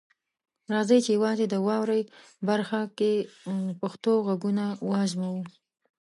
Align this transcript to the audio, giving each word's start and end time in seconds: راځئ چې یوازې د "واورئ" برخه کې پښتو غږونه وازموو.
راځئ 0.73 0.99
چې 1.05 1.11
یوازې 1.17 1.45
د 1.49 1.55
"واورئ" 1.67 2.01
برخه 2.49 2.81
کې 2.97 3.13
پښتو 3.81 4.11
غږونه 4.27 4.65
وازموو. 4.89 5.43